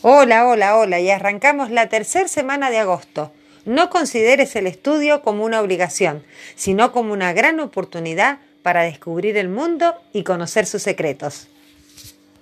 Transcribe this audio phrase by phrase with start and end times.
[0.00, 3.32] Hola, hola, hola, y arrancamos la tercera semana de agosto.
[3.64, 6.22] No consideres el estudio como una obligación,
[6.54, 11.48] sino como una gran oportunidad para descubrir el mundo y conocer sus secretos.